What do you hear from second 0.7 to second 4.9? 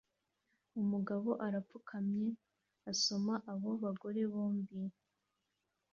Umugabo arapfukamye asoma abo bagore bombi